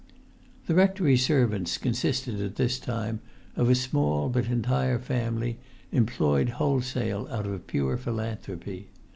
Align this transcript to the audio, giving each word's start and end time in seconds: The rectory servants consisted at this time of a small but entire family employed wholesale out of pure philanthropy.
The 0.65 0.73
rectory 0.73 1.15
servants 1.15 1.77
consisted 1.77 2.41
at 2.41 2.55
this 2.55 2.79
time 2.79 3.19
of 3.55 3.69
a 3.69 3.75
small 3.75 4.29
but 4.29 4.47
entire 4.47 4.97
family 4.97 5.59
employed 5.91 6.49
wholesale 6.57 7.27
out 7.29 7.45
of 7.45 7.67
pure 7.67 7.97
philanthropy. 7.97 8.87